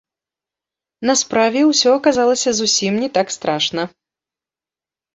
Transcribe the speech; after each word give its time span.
На 1.09 1.13
справе 1.21 1.61
ўсё 1.71 1.89
аказалася 1.99 2.49
зусім 2.63 2.93
не 3.05 3.09
так 3.21 3.27
страшна. 3.39 3.81